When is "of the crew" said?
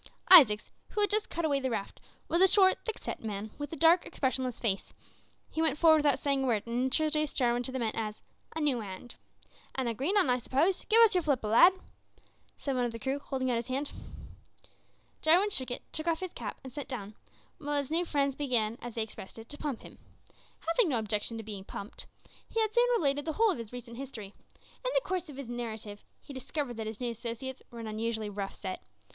12.85-13.19